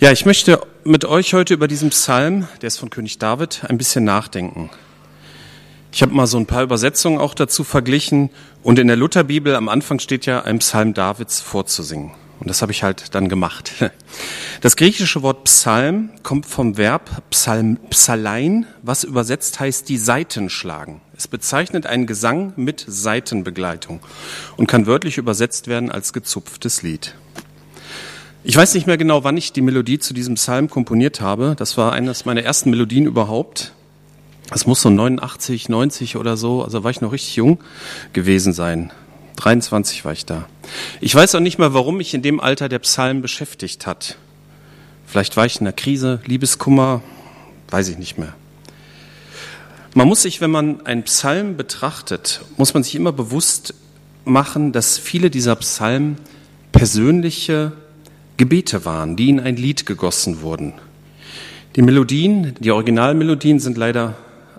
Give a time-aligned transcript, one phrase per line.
[0.00, 3.78] Ja, ich möchte mit euch heute über diesen Psalm, der ist von König David, ein
[3.78, 4.70] bisschen nachdenken.
[5.90, 8.30] Ich habe mal so ein paar Übersetzungen auch dazu verglichen
[8.62, 12.12] und in der Lutherbibel am Anfang steht ja ein Psalm Davids vorzusingen.
[12.38, 13.72] Und das habe ich halt dann gemacht.
[14.60, 21.00] Das griechische Wort Psalm kommt vom Verb Psalm, Psalein, was übersetzt heißt die Saiten schlagen.
[21.16, 24.00] Es bezeichnet einen Gesang mit Saitenbegleitung
[24.56, 27.14] und kann wörtlich übersetzt werden als gezupftes Lied.
[28.44, 31.56] Ich weiß nicht mehr genau, wann ich die Melodie zu diesem Psalm komponiert habe.
[31.58, 33.72] Das war eines meiner ersten Melodien überhaupt.
[34.50, 37.58] Das muss so 89, 90 oder so, also war ich noch richtig jung
[38.12, 38.92] gewesen sein.
[39.36, 40.48] 23 war ich da.
[41.00, 44.16] Ich weiß auch nicht mehr, warum mich in dem Alter der Psalm beschäftigt hat.
[45.06, 47.02] Vielleicht war ich in einer Krise, Liebeskummer,
[47.70, 48.34] weiß ich nicht mehr.
[49.94, 53.74] Man muss sich, wenn man einen Psalm betrachtet, muss man sich immer bewusst
[54.24, 56.18] machen, dass viele dieser Psalmen
[56.72, 57.72] persönliche
[58.38, 60.72] Gebete waren, die in ein Lied gegossen wurden.
[61.76, 64.14] Die Melodien, die Originalmelodien sind leider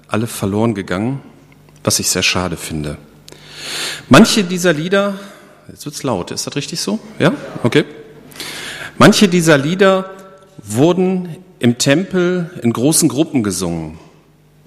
[0.07, 1.21] alle verloren gegangen,
[1.83, 2.97] was ich sehr schade finde.
[4.09, 5.17] Manche dieser Lieder,
[5.69, 6.99] jetzt wird's laut, ist das richtig so?
[7.19, 7.33] Ja?
[7.63, 7.85] Okay.
[8.97, 10.09] Manche dieser Lieder
[10.61, 13.97] wurden im Tempel in großen Gruppen gesungen,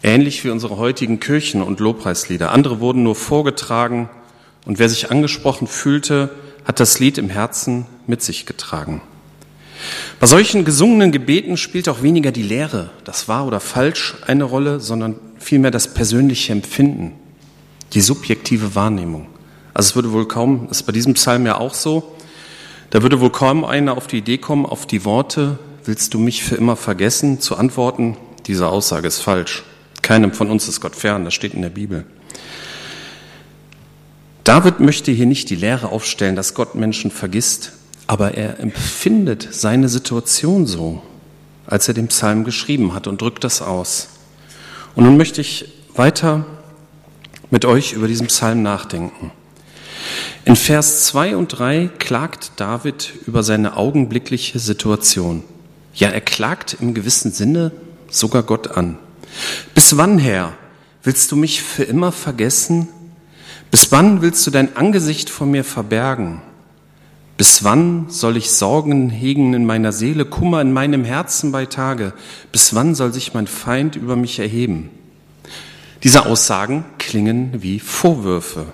[0.03, 2.51] ähnlich wie unsere heutigen Kirchen- und Lobpreislieder.
[2.51, 4.09] Andere wurden nur vorgetragen
[4.65, 6.31] und wer sich angesprochen fühlte,
[6.65, 9.03] hat das Lied im Herzen mit sich getragen.
[10.21, 14.79] Bei solchen gesungenen Gebeten spielt auch weniger die Lehre, das wahr oder falsch, eine Rolle,
[14.79, 17.13] sondern vielmehr das persönliche Empfinden,
[17.93, 19.27] die subjektive Wahrnehmung.
[19.75, 22.15] Also es würde wohl kaum, das ist bei diesem Psalm ja auch so,
[22.91, 26.45] da würde wohl kaum einer auf die Idee kommen, auf die Worte, willst du mich
[26.45, 29.65] für immer vergessen, zu antworten, diese Aussage ist falsch.
[30.03, 32.05] Keinem von uns ist Gott fern, das steht in der Bibel.
[34.45, 37.73] David möchte hier nicht die Lehre aufstellen, dass Gott Menschen vergisst,
[38.07, 41.03] aber er empfindet seine Situation so,
[41.67, 44.09] als er den Psalm geschrieben hat und drückt das aus.
[44.95, 46.45] Und nun möchte ich weiter
[47.51, 49.31] mit euch über diesen Psalm nachdenken.
[50.45, 55.45] In Vers 2 und 3 klagt David über seine augenblickliche Situation.
[55.95, 57.71] Ja, er klagt im gewissen Sinne
[58.11, 58.99] sogar Gott an.
[59.75, 60.53] Bis wann, Herr,
[61.05, 62.89] willst du mich für immer vergessen?
[63.73, 66.43] Bis wann willst du dein Angesicht vor mir verbergen?
[67.39, 72.13] Bis wann soll ich Sorgen hegen in meiner Seele, Kummer in meinem Herzen bei Tage?
[72.53, 74.91] Bis wann soll sich mein Feind über mich erheben?
[76.05, 78.67] Diese Aussagen klingen wie Vorwürfe.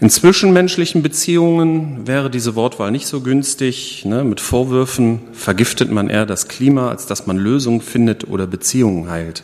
[0.00, 4.04] In zwischenmenschlichen Beziehungen wäre diese Wortwahl nicht so günstig.
[4.04, 4.22] Ne?
[4.22, 9.42] Mit Vorwürfen vergiftet man eher das Klima, als dass man Lösungen findet oder Beziehungen heilt.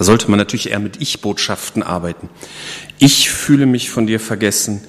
[0.00, 2.30] Da sollte man natürlich eher mit Ich-Botschaften arbeiten.
[3.02, 4.82] Ich fühle mich von dir vergessen.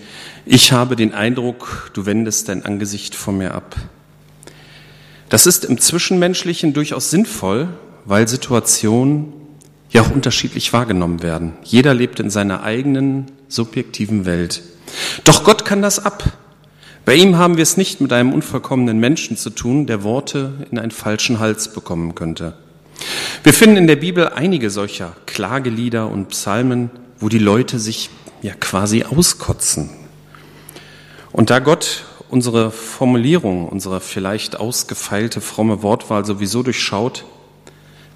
[0.46, 3.78] Ich habe den Eindruck, du wendest dein Angesicht von mir ab.
[5.30, 7.70] Das ist im Zwischenmenschlichen durchaus sinnvoll,
[8.04, 9.32] weil Situationen
[9.92, 11.54] ja auch unterschiedlich wahrgenommen werden.
[11.64, 14.62] Jeder lebt in seiner eigenen subjektiven Welt.
[15.24, 16.38] Doch Gott kann das ab.
[17.06, 20.80] Bei ihm haben wir es nicht mit einem unvollkommenen Menschen zu tun, der Worte in
[20.80, 22.58] einen falschen Hals bekommen könnte.
[23.44, 26.92] Wir finden in der Bibel einige solcher Klagelieder und Psalmen,
[27.22, 28.10] wo die Leute sich
[28.42, 29.90] ja quasi auskotzen.
[31.32, 37.26] Und da Gott unsere Formulierung, unsere vielleicht ausgefeilte fromme Wortwahl sowieso durchschaut,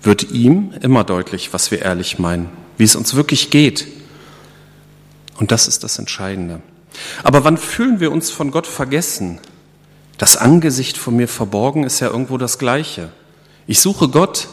[0.01, 3.87] wird ihm immer deutlich, was wir ehrlich meinen, wie es uns wirklich geht.
[5.37, 6.61] Und das ist das Entscheidende.
[7.23, 9.39] Aber wann fühlen wir uns von Gott vergessen?
[10.17, 13.11] Das Angesicht von mir verborgen ist ja irgendwo das Gleiche.
[13.67, 14.47] Ich suche Gott,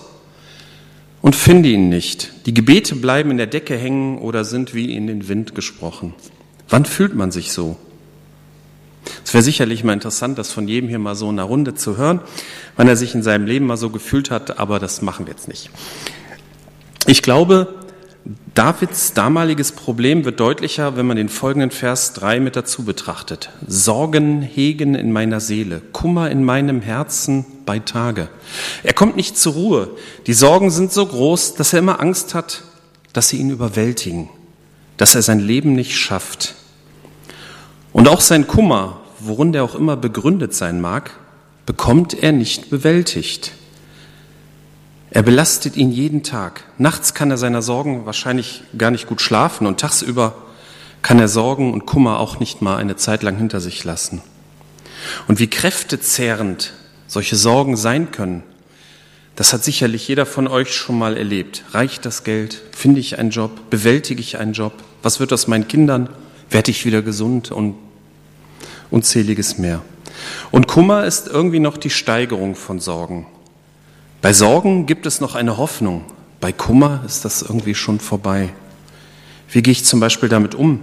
[1.22, 2.32] und finde ihn nicht.
[2.46, 6.14] Die Gebete bleiben in der Decke hängen oder sind wie in den Wind gesprochen.
[6.68, 7.76] Wann fühlt man sich so?
[9.24, 11.96] Es wäre sicherlich mal interessant, das von jedem hier mal so in einer Runde zu
[11.96, 12.20] hören,
[12.76, 15.48] wann er sich in seinem Leben mal so gefühlt hat, aber das machen wir jetzt
[15.48, 15.70] nicht.
[17.06, 17.81] Ich glaube,
[18.54, 23.50] Davids damaliges Problem wird deutlicher, wenn man den folgenden Vers 3 mit dazu betrachtet.
[23.66, 28.28] Sorgen hegen in meiner Seele, Kummer in meinem Herzen bei Tage.
[28.84, 29.90] Er kommt nicht zur Ruhe.
[30.26, 32.62] Die Sorgen sind so groß, dass er immer Angst hat,
[33.12, 34.28] dass sie ihn überwältigen,
[34.98, 36.54] dass er sein Leben nicht schafft.
[37.92, 41.10] Und auch sein Kummer, worin der auch immer begründet sein mag,
[41.66, 43.52] bekommt er nicht bewältigt.
[45.14, 46.64] Er belastet ihn jeden Tag.
[46.78, 50.34] Nachts kann er seiner Sorgen wahrscheinlich gar nicht gut schlafen und tagsüber
[51.02, 54.22] kann er Sorgen und Kummer auch nicht mal eine Zeit lang hinter sich lassen.
[55.28, 56.72] Und wie kräftezehrend
[57.08, 58.42] solche Sorgen sein können,
[59.36, 61.62] das hat sicherlich jeder von euch schon mal erlebt.
[61.72, 62.62] Reicht das Geld?
[62.72, 63.50] Finde ich einen Job?
[63.68, 64.72] Bewältige ich einen Job?
[65.02, 66.08] Was wird aus meinen Kindern?
[66.48, 67.50] Werde ich wieder gesund?
[67.50, 67.74] Und
[68.90, 69.82] unzähliges mehr.
[70.50, 73.26] Und Kummer ist irgendwie noch die Steigerung von Sorgen.
[74.22, 76.04] Bei Sorgen gibt es noch eine Hoffnung.
[76.40, 78.50] Bei Kummer ist das irgendwie schon vorbei.
[79.50, 80.78] Wie gehe ich zum Beispiel damit um,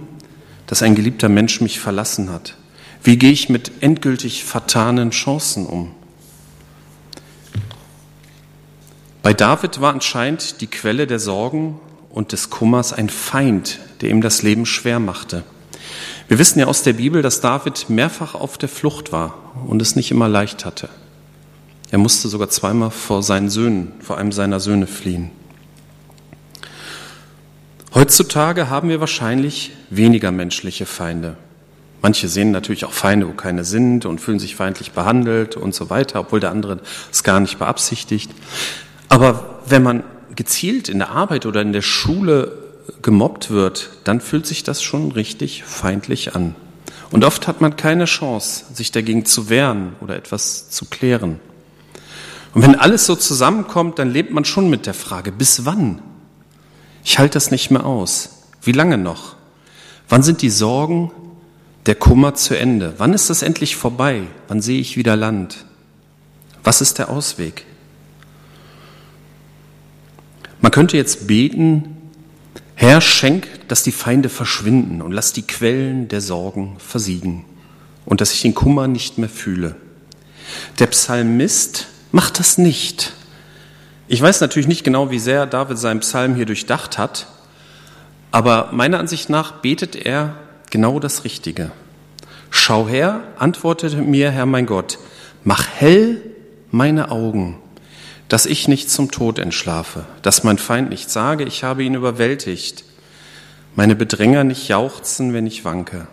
[0.66, 2.58] dass ein geliebter Mensch mich verlassen hat?
[3.02, 5.92] Wie gehe ich mit endgültig vertanen Chancen um?
[9.22, 14.20] Bei David war anscheinend die Quelle der Sorgen und des Kummers ein Feind, der ihm
[14.20, 15.44] das Leben schwer machte.
[16.28, 19.34] Wir wissen ja aus der Bibel, dass David mehrfach auf der Flucht war
[19.66, 20.90] und es nicht immer leicht hatte.
[21.90, 25.30] Er musste sogar zweimal vor seinen Söhnen, vor einem seiner Söhne fliehen.
[27.92, 31.36] Heutzutage haben wir wahrscheinlich weniger menschliche Feinde.
[32.02, 35.90] Manche sehen natürlich auch Feinde, wo keine sind und fühlen sich feindlich behandelt und so
[35.90, 38.30] weiter, obwohl der andere es gar nicht beabsichtigt.
[39.08, 40.04] Aber wenn man
[40.34, 42.52] gezielt in der Arbeit oder in der Schule
[43.02, 46.54] gemobbt wird, dann fühlt sich das schon richtig feindlich an.
[47.10, 51.40] Und oft hat man keine Chance, sich dagegen zu wehren oder etwas zu klären.
[52.52, 56.02] Und wenn alles so zusammenkommt, dann lebt man schon mit der Frage, bis wann?
[57.04, 58.42] Ich halte das nicht mehr aus.
[58.62, 59.36] Wie lange noch?
[60.08, 61.12] Wann sind die Sorgen,
[61.86, 62.94] der Kummer zu Ende?
[62.98, 64.22] Wann ist das endlich vorbei?
[64.48, 65.64] Wann sehe ich wieder Land?
[66.64, 67.64] Was ist der Ausweg?
[70.60, 71.96] Man könnte jetzt beten,
[72.74, 77.44] Herr, schenk, dass die Feinde verschwinden und lass die Quellen der Sorgen versiegen
[78.04, 79.76] und dass ich den Kummer nicht mehr fühle.
[80.78, 83.12] Der Psalmist macht das nicht.
[84.08, 87.26] Ich weiß natürlich nicht genau, wie sehr David seinen Psalm hier durchdacht hat,
[88.30, 90.34] aber meiner Ansicht nach betet er
[90.70, 91.70] genau das Richtige.
[92.50, 94.98] Schau her, antwortete mir, Herr mein Gott,
[95.44, 96.20] mach hell
[96.70, 97.58] meine Augen
[98.30, 102.84] dass ich nicht zum Tod entschlafe, dass mein Feind nicht sage, ich habe ihn überwältigt,
[103.74, 106.06] meine Bedränger nicht jauchzen, wenn ich wanke.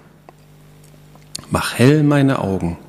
[1.51, 2.79] Mach hell meine Augen.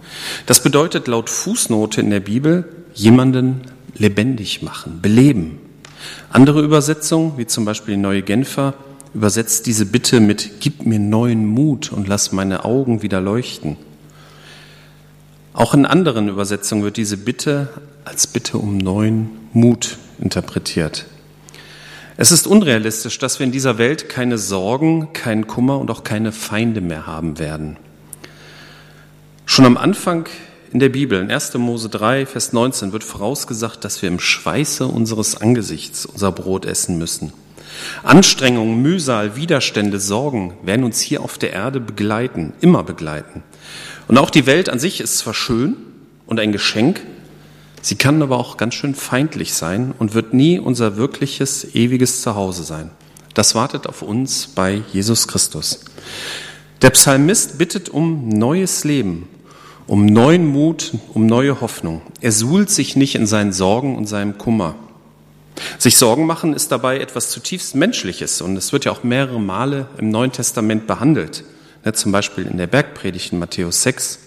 [0.46, 2.64] Das bedeutet laut Fußnote in der Bibel
[2.98, 3.62] jemanden
[3.96, 5.58] lebendig machen, beleben.
[6.30, 8.74] Andere Übersetzungen, wie zum Beispiel die Neue Genfer,
[9.14, 13.76] übersetzt diese Bitte mit Gib mir neuen Mut und lass meine Augen wieder leuchten.
[15.54, 17.68] Auch in anderen Übersetzungen wird diese Bitte
[18.04, 21.06] als Bitte um neuen Mut interpretiert.
[22.16, 26.32] Es ist unrealistisch, dass wir in dieser Welt keine Sorgen, keinen Kummer und auch keine
[26.32, 27.76] Feinde mehr haben werden.
[29.46, 30.28] Schon am Anfang
[30.72, 31.54] in der Bibel, in 1.
[31.54, 36.98] Mose 3, Vers 19, wird vorausgesagt, dass wir im Schweiße unseres Angesichts unser Brot essen
[36.98, 37.32] müssen.
[38.02, 43.42] Anstrengungen, Mühsal, Widerstände, Sorgen werden uns hier auf der Erde begleiten, immer begleiten.
[44.08, 45.76] Und auch die Welt an sich ist zwar schön
[46.26, 47.00] und ein Geschenk,
[47.80, 52.64] Sie kann aber auch ganz schön feindlich sein und wird nie unser wirkliches, ewiges Zuhause
[52.64, 52.90] sein.
[53.34, 55.80] Das wartet auf uns bei Jesus Christus.
[56.82, 59.28] Der Psalmist bittet um neues Leben,
[59.88, 62.02] um neuen Mut, um neue Hoffnung.
[62.20, 64.76] Er suhlt sich nicht in seinen Sorgen und seinem Kummer.
[65.78, 69.88] Sich Sorgen machen ist dabei etwas zutiefst Menschliches und es wird ja auch mehrere Male
[69.98, 71.42] im Neuen Testament behandelt.
[71.84, 74.20] Ne, zum Beispiel in der Bergpredigt in Matthäus 6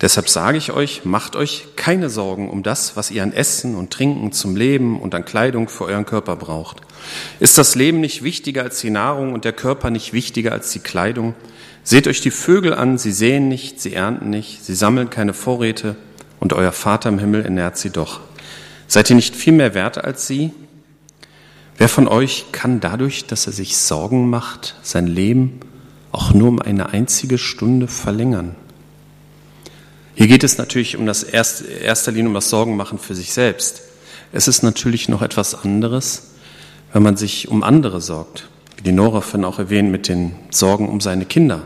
[0.00, 3.90] Deshalb sage ich euch, macht euch keine Sorgen um das, was ihr an Essen und
[3.90, 6.80] Trinken zum Leben und an Kleidung für euren Körper braucht.
[7.40, 10.78] Ist das Leben nicht wichtiger als die Nahrung und der Körper nicht wichtiger als die
[10.78, 11.34] Kleidung?
[11.82, 15.96] Seht euch die Vögel an, sie säen nicht, sie ernten nicht, sie sammeln keine Vorräte
[16.38, 18.20] und euer Vater im Himmel ernährt sie doch.
[18.86, 20.52] Seid ihr nicht viel mehr wert als sie?
[21.76, 25.60] Wer von euch kann dadurch, dass er sich Sorgen macht, sein Leben
[26.12, 28.54] auch nur um eine einzige Stunde verlängern?
[30.18, 33.82] Hier geht es natürlich um das erste, erster Linie um das Sorgenmachen für sich selbst.
[34.32, 36.32] Es ist natürlich noch etwas anderes,
[36.92, 40.88] wenn man sich um andere sorgt, wie die Nora vorhin auch erwähnt mit den Sorgen
[40.88, 41.62] um seine Kinder.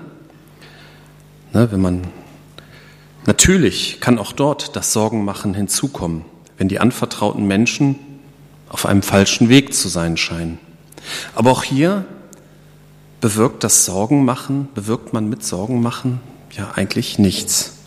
[1.55, 2.03] Ne, wenn man
[3.25, 6.27] natürlich kann auch dort das Sorgenmachen hinzukommen,
[6.59, 7.99] wenn die anvertrauten Menschen
[8.69, 10.59] auf einem falschen Weg zu sein scheinen.
[11.35, 12.05] Aber auch hier
[13.23, 16.21] bewirkt das Sorgenmachen, bewirkt man mit Sorgenmachen
[16.55, 17.79] ja eigentlich nichts.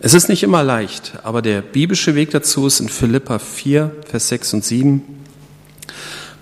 [0.00, 4.28] Es ist nicht immer leicht, aber der biblische Weg dazu ist in Philippa 4, Vers
[4.28, 5.02] 6 und 7.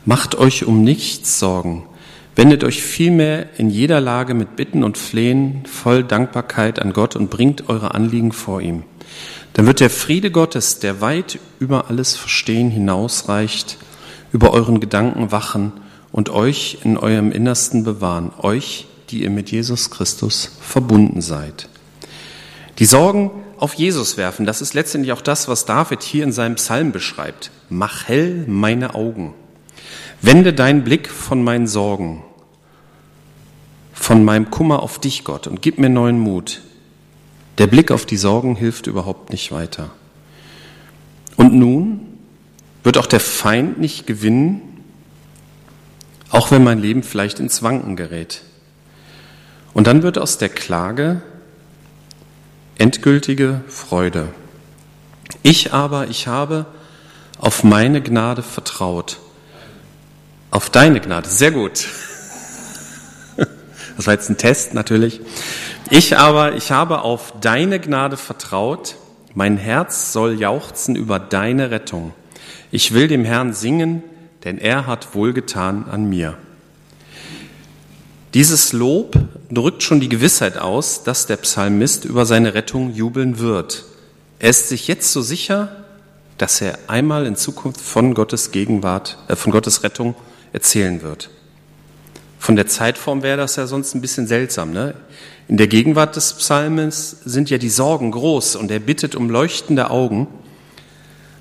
[0.04, 1.84] Macht euch um nichts Sorgen,
[2.34, 7.30] wendet euch vielmehr in jeder Lage mit Bitten und Flehen voll Dankbarkeit an Gott und
[7.30, 8.82] bringt eure Anliegen vor ihm.
[9.54, 13.78] Dann wird der Friede Gottes, der weit über alles Verstehen hinausreicht,
[14.32, 15.72] über euren Gedanken wachen
[16.12, 21.70] und euch in eurem Innersten bewahren, euch, die ihr mit Jesus Christus verbunden seid.
[22.78, 26.56] Die Sorgen auf Jesus werfen, das ist letztendlich auch das, was David hier in seinem
[26.56, 27.50] Psalm beschreibt.
[27.68, 29.34] Mach hell meine Augen.
[30.22, 32.22] Wende deinen Blick von meinen Sorgen,
[33.92, 36.62] von meinem Kummer auf dich, Gott, und gib mir neuen Mut.
[37.58, 39.90] Der Blick auf die Sorgen hilft überhaupt nicht weiter.
[41.36, 42.00] Und nun
[42.82, 44.62] wird auch der Feind nicht gewinnen,
[46.30, 48.42] auch wenn mein Leben vielleicht ins Wanken gerät.
[49.74, 51.22] Und dann wird aus der Klage
[52.78, 54.28] endgültige Freude.
[55.42, 56.66] Ich aber, ich habe
[57.38, 59.18] auf meine Gnade vertraut.
[60.50, 61.86] Auf deine Gnade, sehr gut.
[63.96, 65.22] Das war jetzt ein Test natürlich.
[65.88, 68.96] Ich aber, ich habe auf deine Gnade vertraut.
[69.32, 72.12] Mein Herz soll jauchzen über deine Rettung.
[72.70, 74.02] Ich will dem Herrn singen,
[74.44, 76.36] denn er hat wohlgetan an mir.
[78.36, 79.16] Dieses Lob
[79.50, 83.86] drückt schon die Gewissheit aus, dass der Psalmist über seine Rettung jubeln wird.
[84.38, 85.74] Er ist sich jetzt so sicher,
[86.36, 90.14] dass er einmal in Zukunft von Gottes Gegenwart, äh, von Gottes Rettung
[90.52, 91.30] erzählen wird.
[92.38, 94.70] Von der Zeitform wäre das ja sonst ein bisschen seltsam.
[94.70, 94.92] Ne?
[95.48, 99.88] In der Gegenwart des Psalmes sind ja die Sorgen groß und er bittet um leuchtende
[99.88, 100.28] Augen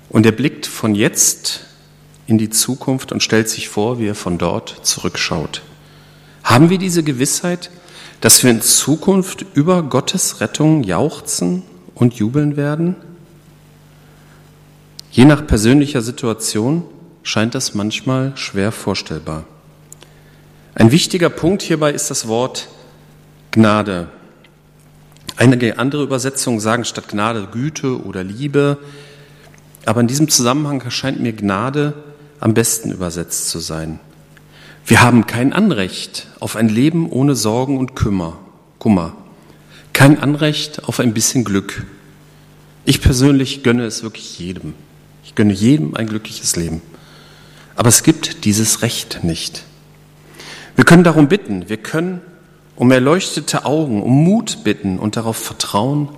[0.08, 1.60] und er blickt von jetzt
[2.26, 5.60] in die Zukunft und stellt sich vor, wie er von dort zurückschaut.
[6.46, 7.72] Haben wir diese Gewissheit,
[8.20, 11.64] dass wir in Zukunft über Gottes Rettung jauchzen
[11.96, 12.94] und jubeln werden?
[15.10, 16.84] Je nach persönlicher Situation
[17.24, 19.42] scheint das manchmal schwer vorstellbar.
[20.76, 22.68] Ein wichtiger Punkt hierbei ist das Wort
[23.50, 24.06] Gnade.
[25.36, 28.78] Einige andere Übersetzungen sagen statt Gnade Güte oder Liebe,
[29.84, 31.94] aber in diesem Zusammenhang erscheint mir Gnade
[32.38, 33.98] am besten übersetzt zu sein.
[34.88, 38.38] Wir haben kein Anrecht auf ein Leben ohne Sorgen und Kümmer,
[38.78, 39.16] Kummer,
[39.92, 41.84] kein Anrecht auf ein bisschen Glück.
[42.84, 44.74] Ich persönlich gönne es wirklich jedem.
[45.24, 46.82] Ich gönne jedem ein glückliches Leben.
[47.74, 49.64] Aber es gibt dieses Recht nicht.
[50.76, 52.20] Wir können darum bitten, wir können
[52.76, 56.10] um erleuchtete Augen, um Mut bitten und darauf vertrauen,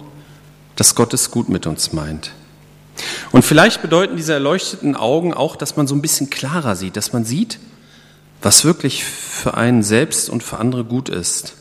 [0.77, 2.33] dass Gott es gut mit uns meint.
[3.33, 7.15] Und vielleicht bedeuten diese erleuchteten Augen auch, dass man so ein bisschen klarer sieht, dass
[7.15, 7.59] man sieht,
[8.43, 11.55] was wirklich für einen selbst und für andere gut ist.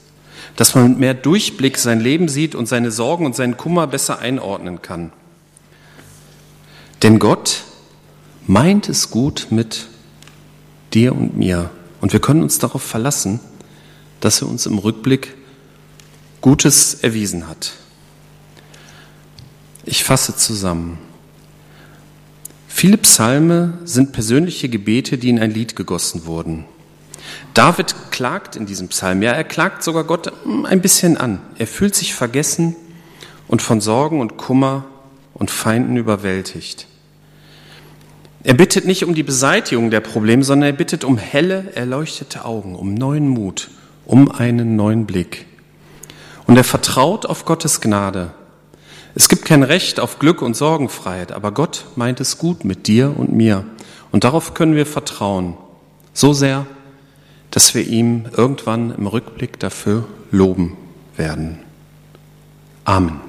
[0.56, 4.20] Dass man mit mehr Durchblick sein Leben sieht und seine Sorgen und seinen Kummer besser
[4.20, 5.12] einordnen kann.
[7.04, 7.64] Denn Gott
[8.48, 9.88] meint es gut mit
[10.94, 11.70] dir und mir.
[12.02, 13.40] Und wir können uns darauf verlassen,
[14.20, 15.36] dass er uns im Rückblick
[16.42, 17.74] Gutes erwiesen hat.
[19.86, 20.98] Ich fasse zusammen.
[22.80, 26.66] Viele Psalme sind persönliche Gebete, die in ein Lied gegossen wurden.
[27.56, 30.32] David klagt in diesem Psalm, ja, er klagt sogar Gott
[30.64, 31.40] ein bisschen an.
[31.58, 32.76] Er fühlt sich vergessen
[33.48, 34.86] und von Sorgen und Kummer
[35.34, 36.86] und Feinden überwältigt.
[38.44, 42.76] Er bittet nicht um die Beseitigung der Probleme, sondern er bittet um helle, erleuchtete Augen,
[42.76, 43.72] um neuen Mut,
[44.06, 45.48] um einen neuen Blick.
[46.46, 48.34] Und er vertraut auf Gottes Gnade.
[49.20, 53.18] Es gibt kein Recht auf Glück und Sorgenfreiheit, aber Gott meint es gut mit dir
[53.18, 53.66] und mir.
[54.12, 55.58] Und darauf können wir vertrauen.
[56.14, 56.68] So sehr,
[57.50, 60.78] dass wir ihm irgendwann im Rückblick dafür loben
[61.16, 61.58] werden.
[62.86, 63.27] Amen.